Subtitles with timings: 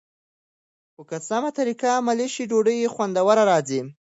[0.93, 3.81] خو که سمه طریقه عملي شي، ډوډۍ خوندوره راځي.